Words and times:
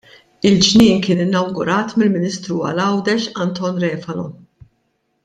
Il-ġnien 0.49 1.01
kien 1.07 1.19
inawgurat 1.25 1.93
mill-Ministru 1.99 2.57
għal 2.71 2.81
Għawdex 2.87 3.29
Anton 3.45 3.79
Refalo. 3.85 4.27